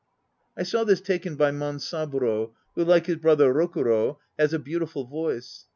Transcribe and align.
"I 0.57 0.63
saw 0.63 0.83
this 0.83 0.99
taken 0.99 1.35
by 1.35 1.51
Mansaburo, 1.51 2.53
who, 2.73 2.83
like 2.83 3.05
his 3.05 3.17
brother 3.17 3.53
Rokuro, 3.53 4.17
has 4.35 4.51
a 4.51 4.57
beautiful 4.57 5.03
voice. 5.05 5.67